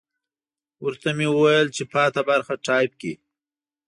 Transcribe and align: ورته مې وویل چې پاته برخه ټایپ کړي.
ورته 0.83 1.09
مې 1.17 1.27
وویل 1.31 1.67
چې 1.75 1.83
پاته 1.93 2.21
برخه 2.29 2.53
ټایپ 2.65 2.91
کړي. 2.99 3.13